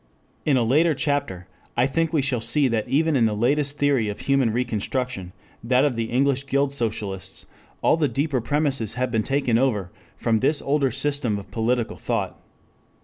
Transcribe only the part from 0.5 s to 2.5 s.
a later chapter I think we shall